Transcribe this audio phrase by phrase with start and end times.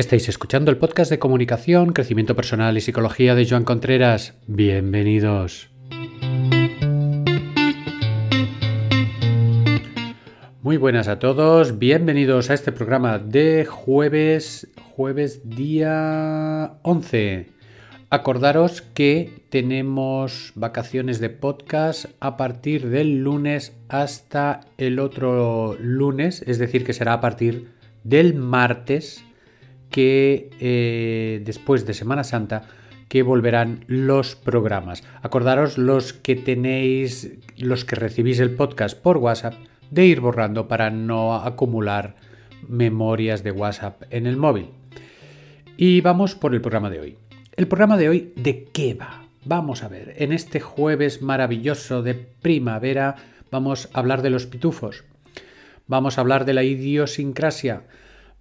[0.00, 4.32] Estáis escuchando el podcast de comunicación, crecimiento personal y psicología de Joan Contreras.
[4.46, 5.68] Bienvenidos.
[10.62, 17.50] Muy buenas a todos, bienvenidos a este programa de jueves, jueves día 11.
[18.08, 26.58] Acordaros que tenemos vacaciones de podcast a partir del lunes hasta el otro lunes, es
[26.58, 27.72] decir, que será a partir
[28.02, 29.26] del martes
[29.90, 32.62] que eh, después de Semana Santa
[33.08, 35.02] que volverán los programas.
[35.20, 39.54] Acordaros los que tenéis, los que recibís el podcast por WhatsApp,
[39.90, 42.14] de ir borrando para no acumular
[42.68, 44.68] memorias de WhatsApp en el móvil.
[45.76, 47.16] Y vamos por el programa de hoy.
[47.56, 49.24] El programa de hoy, ¿de qué va?
[49.44, 53.16] Vamos a ver, en este jueves maravilloso de primavera
[53.50, 55.04] vamos a hablar de los pitufos,
[55.86, 57.82] vamos a hablar de la idiosincrasia,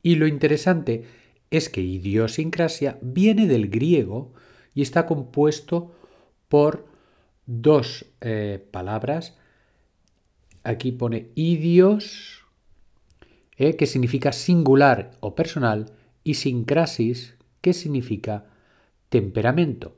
[0.00, 1.04] Y lo interesante
[1.50, 4.32] es que idiosincrasia viene del griego
[4.72, 5.92] y está compuesto
[6.46, 6.86] por
[7.46, 9.36] dos eh, palabras.
[10.62, 12.44] Aquí pone idios,
[13.56, 15.90] eh, que significa singular o personal,
[16.22, 18.46] y sincrasis, que significa
[19.08, 19.97] temperamento.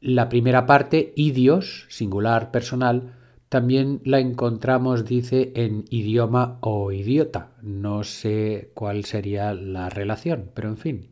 [0.00, 3.14] La primera parte, idios, singular, personal,
[3.50, 7.50] también la encontramos, dice, en idioma o idiota.
[7.62, 11.08] No sé cuál sería la relación, pero en fin.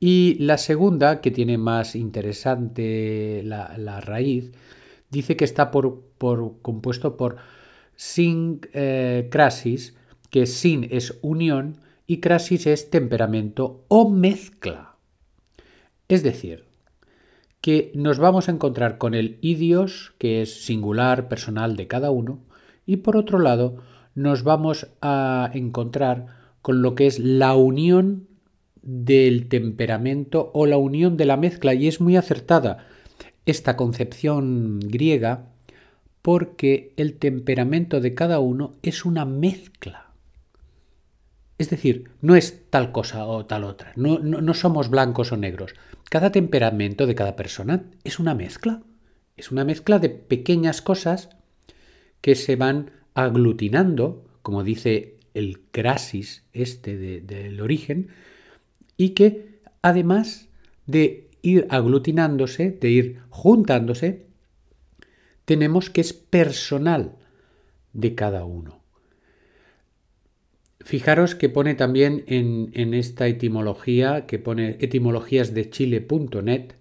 [0.00, 4.52] Y la segunda, que tiene más interesante la, raíz,
[5.10, 6.02] dice que está por,
[6.62, 7.36] compuesto por
[7.94, 9.94] sincrasis, eh,
[10.30, 11.76] que sin es unión
[12.06, 14.96] y crasis es temperamento o mezcla.
[16.08, 16.64] Es decir,
[17.64, 22.40] que nos vamos a encontrar con el idios, que es singular, personal de cada uno,
[22.84, 23.78] y por otro lado
[24.14, 26.26] nos vamos a encontrar
[26.60, 28.26] con lo que es la unión
[28.82, 32.86] del temperamento o la unión de la mezcla, y es muy acertada
[33.46, 35.46] esta concepción griega
[36.20, 40.03] porque el temperamento de cada uno es una mezcla.
[41.56, 45.74] Es decir, no es tal cosa o tal otra, no, no, somos blancos o negros.
[46.10, 48.82] Cada temperamento de cada persona es una mezcla.
[49.36, 51.30] Es una mezcla de pequeñas cosas
[52.20, 58.08] que se van aglutinando, como dice el crasis este del origen,
[58.96, 60.48] y que además
[60.86, 64.26] de ir aglutinándose, de ir juntándose,
[65.44, 67.16] tenemos que es personal
[67.92, 68.83] de cada uno.
[70.84, 76.72] Fijaros que pone también en, esta etimología, que pone etimologías de chile.net,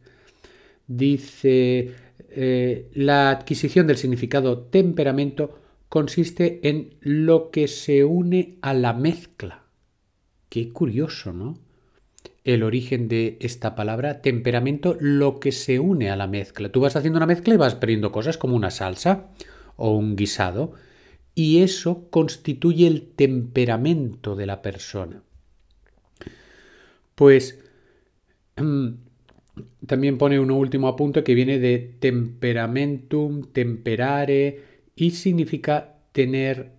[0.88, 1.92] dice
[2.30, 5.58] eh, la adquisición del significado temperamento
[5.88, 9.64] consiste en lo que se une a la mezcla.
[10.50, 11.58] Qué curioso, ¿no?
[12.44, 16.70] El origen de esta palabra, temperamento, lo que se une a la mezcla.
[16.70, 19.30] Tú vas haciendo una mezcla y vas perdiendo cosas como una salsa
[19.78, 20.74] o un guisado
[21.36, 25.24] y eso constituye el temperamento de la persona.
[27.16, 27.60] Pues
[28.58, 28.90] mm,
[29.86, 34.62] también pone un último apunte que viene de temperamentum, temperare,
[34.96, 36.72] y significa tener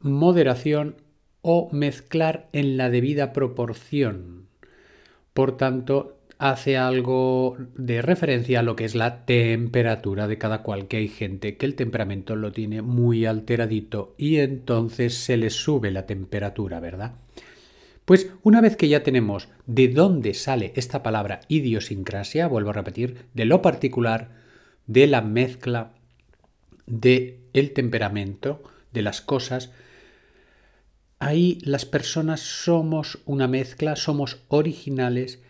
[0.00, 0.96] moderación
[1.42, 4.46] o mezclar en la debida proporción.
[5.32, 10.86] por tanto, hace algo de referencia a lo que es la temperatura de cada cual,
[10.86, 15.90] que hay gente que el temperamento lo tiene muy alteradito y entonces se le sube
[15.90, 17.14] la temperatura, ¿verdad?
[18.04, 23.26] Pues una vez que ya tenemos de dónde sale esta palabra idiosincrasia, vuelvo a repetir,
[23.34, 24.30] de lo particular,
[24.86, 25.92] de la mezcla,
[26.86, 28.62] de el temperamento,
[28.92, 29.72] de las cosas,
[31.18, 35.42] ahí las personas somos una mezcla, somos originales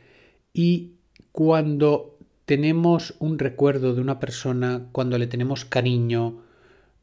[0.56, 0.94] y
[1.32, 2.16] cuando
[2.46, 6.42] tenemos un recuerdo de una persona, cuando le tenemos cariño,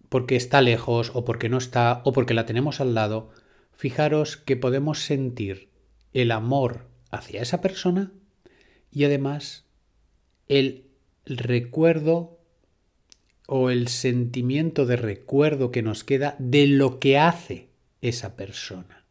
[0.10, 3.30] porque está lejos o porque no está o porque la tenemos al lado,
[3.72, 5.70] fijaros que podemos sentir
[6.14, 8.12] el amor hacia esa persona
[8.92, 9.66] y además
[10.48, 10.86] el
[11.28, 12.40] recuerdo
[13.46, 17.70] o el sentimiento de recuerdo que nos queda de lo que hace
[18.02, 19.03] esa persona.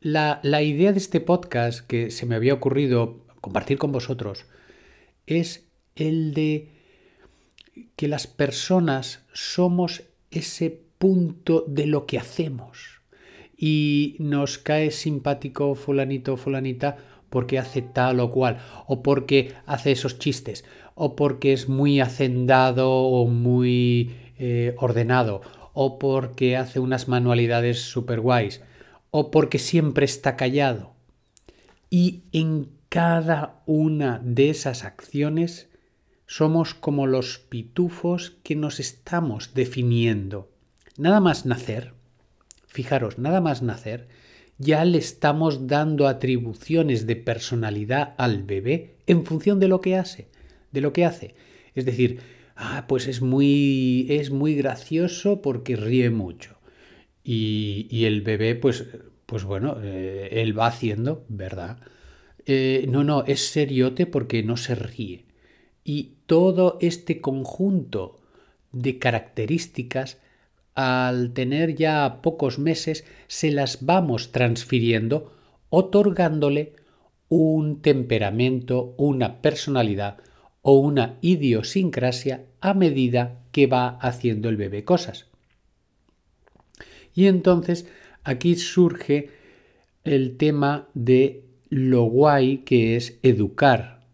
[0.00, 4.44] La, idea de este podcast que se me había ocurrido compartir con vosotros
[5.26, 6.68] es el de
[7.96, 13.00] que las personas somos ese punto de lo que hacemos.
[13.56, 16.98] Y nos cae simpático fulanito o fulanita
[17.30, 22.92] porque hace tal o cual, o porque hace esos chistes, o porque es muy hacendado
[22.92, 25.40] o muy eh, ordenado,
[25.72, 28.60] o porque hace unas manualidades super guays
[29.18, 30.92] o porque siempre está callado.
[31.88, 35.70] Y en cada una de esas acciones
[36.26, 40.50] somos como los pitufos que nos estamos definiendo.
[40.98, 41.94] Nada más nacer,
[42.66, 44.08] fijaros, nada más nacer,
[44.58, 50.28] ya le estamos dando atribuciones de personalidad al bebé en función de lo que hace,
[50.72, 51.34] de lo que hace.
[51.74, 52.20] Es decir,
[52.54, 56.55] ah, pues es muy, es muy gracioso porque ríe mucho.
[57.28, 58.86] Y, el bebé, pues,
[59.26, 61.78] pues bueno, eh, él va haciendo, ¿verdad?
[62.44, 65.24] Eh, no, no, es seriote porque no se ríe.
[65.82, 68.20] Y todo este conjunto
[68.70, 70.20] de características,
[70.76, 75.32] al tener ya pocos meses, se las vamos transfiriendo,
[75.68, 76.74] otorgándole
[77.28, 80.18] un temperamento, una personalidad
[80.62, 85.26] o una idiosincrasia a medida que va haciendo el bebé cosas.
[87.16, 87.88] Y entonces
[88.22, 89.30] aquí surge
[90.04, 94.06] el tema de lo guay que es educar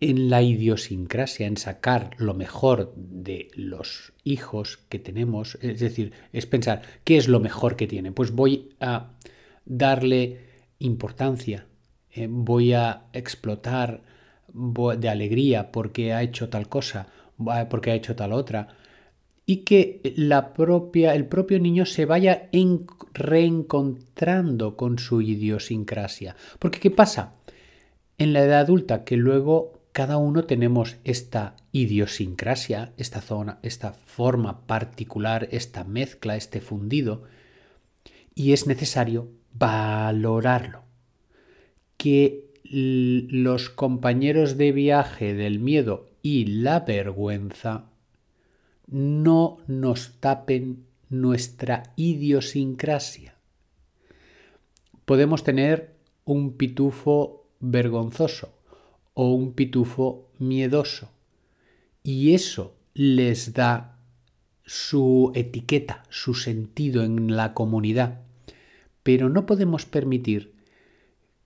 [0.00, 6.46] en la idiosincrasia, en sacar lo mejor de los hijos que tenemos, es decir, es
[6.46, 8.14] pensar, ¿qué es lo mejor que tienen?
[8.14, 9.12] Pues voy a
[9.64, 10.40] darle
[10.78, 11.66] importancia,
[12.10, 14.02] eh, voy a explotar
[14.52, 17.08] de alegría porque ha hecho tal cosa,
[17.68, 18.68] porque ha hecho tal otra,
[19.50, 22.50] y que la propia, el propio niño se vaya
[23.14, 26.36] reencontrando con su idiosincrasia.
[26.58, 27.32] Porque ¿qué pasa?
[28.18, 34.66] En la edad adulta, que luego cada uno tenemos esta idiosincrasia, esta zona, esta forma
[34.66, 37.22] particular, esta mezcla, este fundido,
[38.34, 40.82] y es necesario valorarlo.
[41.96, 47.86] Que los compañeros de viaje del miedo y la vergüenza
[48.90, 53.34] no nos tapen nuestra idiosincrasia.
[55.04, 58.54] Podemos tener un pitufo vergonzoso
[59.14, 61.10] o un pitufo miedoso
[62.02, 63.98] y eso les da
[64.64, 68.20] su etiqueta, su sentido en la comunidad.
[69.02, 70.52] Pero no podemos permitir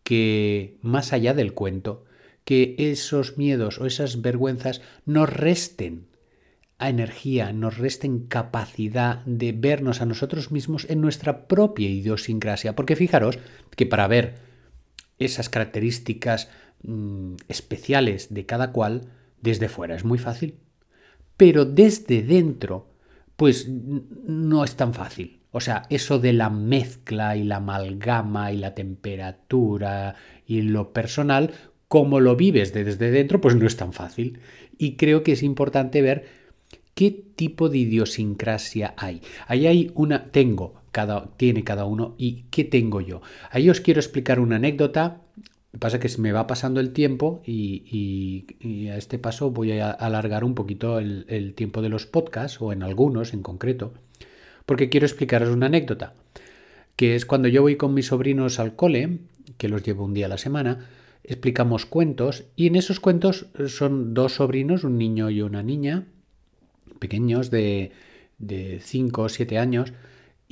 [0.03, 2.05] que, más allá del cuento,
[2.45, 6.07] que esos miedos o esas vergüenzas nos resten
[6.89, 12.75] energía, nos resten capacidad de vernos a nosotros mismos en nuestra propia idiosincrasia.
[12.75, 13.39] Porque fijaros
[13.77, 14.37] que para ver
[15.19, 16.51] esas características
[16.83, 19.09] mm, especiales de cada cual,
[19.41, 20.57] desde fuera es muy fácil.
[21.37, 22.93] Pero desde dentro,
[23.37, 25.41] pues no es tan fácil.
[25.51, 30.15] O sea, eso de la mezcla y la amalgama y la temperatura
[30.47, 31.53] y lo personal,
[31.89, 34.41] como lo vives desde dentro, pues no es tan fácil.
[34.79, 36.42] Y creo que es importante ver
[36.95, 39.23] ¿Qué tipo de idiosincrasia hay?
[39.47, 43.23] Ahí hay una, tengo, cada, tiene cada uno y ¿qué tengo yo?
[43.51, 45.23] Ahí os quiero explicar una anécdota.
[45.37, 48.45] Lo que pasa es que se me va pasando el tiempo y,
[48.91, 52.73] a este paso voy a alargar un poquito el, el tiempo de los podcasts o
[52.73, 53.95] en algunos en concreto,
[54.67, 56.13] porque quiero explicaros una anécdota,
[56.95, 59.21] que es cuando yo voy con mis sobrinos al cole,
[59.57, 60.91] que los llevo un día a la semana,
[61.25, 66.07] explicamos cuentos y en esos cuentos son dos sobrinos, un niño y una niña,
[67.03, 67.91] pequeños de
[68.39, 69.93] 5 o 7 años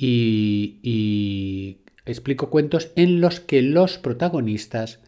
[0.03, 5.01] y, explico cuentos en los que los protagonistas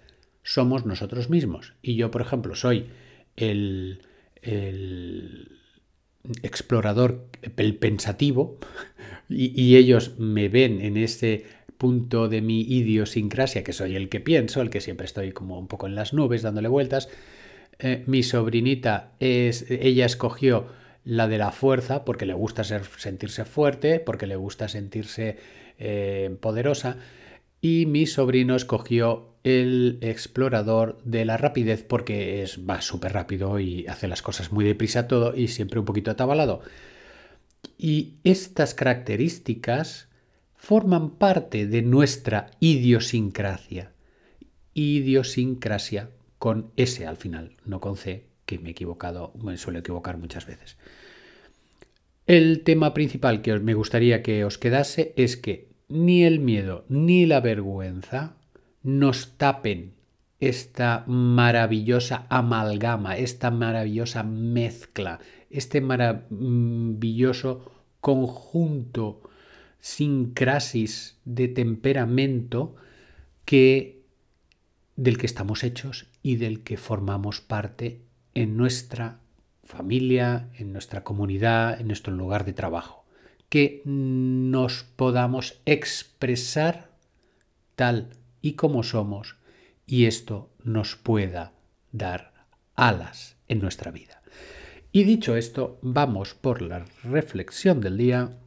[0.43, 1.75] somos nosotros mismos.
[1.83, 2.87] Y yo, por ejemplo, soy
[3.37, 4.03] el,
[4.43, 5.59] el
[6.43, 8.59] explorador, el pensativo,
[9.29, 11.47] y, y, ellos me ven en ese
[11.79, 15.67] punto de mi idiosincrasia, que soy el que pienso, el que siempre estoy como un
[15.67, 17.09] poco en las nubes dándole vueltas.
[17.79, 20.67] Eh, mi sobrinita es, ella escogió
[21.05, 25.37] la de la fuerza porque le gusta ser, sentirse fuerte, porque le gusta sentirse
[25.79, 26.99] eh, poderosa.
[27.61, 33.87] Y mi sobrino escogió el explorador de la rapidez porque es, va súper rápido y
[33.87, 36.63] hace las cosas muy deprisa todo y siempre un poquito atabalado.
[37.79, 40.09] Y estas características
[40.55, 43.93] forman parte de nuestra idiosincrasia.
[44.75, 48.27] Idiosincrasia con S al final, no con C,
[48.59, 50.77] me he equivocado, me suelo equivocar muchas veces.
[52.27, 57.27] El tema principal que me gustaría que os quedase es que ni el miedo ni
[57.27, 58.37] la vergüenza
[58.83, 59.95] nos tapen
[60.41, 69.23] esta maravillosa amalgama, esta maravillosa mezcla, este maravilloso conjunto
[69.79, 72.75] sincrasis de temperamento
[73.45, 74.03] que
[74.97, 78.01] del que estamos hechos y del que formamos parte
[78.35, 79.21] en nuestra
[79.65, 83.05] familia, en nuestra comunidad, en nuestro lugar de trabajo.
[83.49, 86.91] Que nos podamos expresar
[87.77, 88.11] tal
[88.41, 89.37] y como somos
[89.87, 91.53] y esto nos pueda
[91.93, 94.23] dar alas en nuestra vida.
[94.91, 98.39] Y dicho esto, vamos por la reflexión del día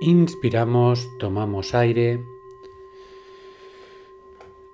[0.00, 2.20] Inspiramos, tomamos aire,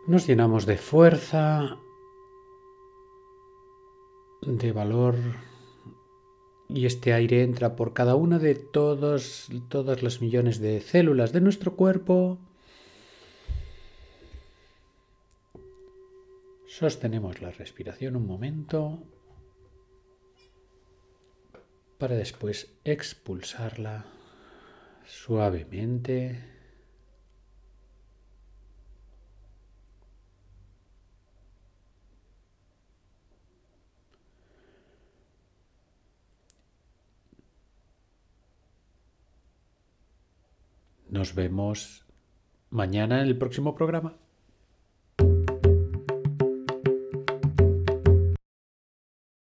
[0.06, 1.78] nos llenamos de fuerza,
[4.46, 5.16] de valor
[6.68, 11.40] y este aire entra por cada una de todos, todas las millones de células de
[11.40, 12.38] nuestro cuerpo.
[16.66, 19.02] Sostenemos la respiración un momento
[21.98, 24.04] para después expulsarla
[25.06, 26.53] suavemente.
[41.14, 42.04] Nos vemos
[42.70, 44.14] mañana en el próximo programa.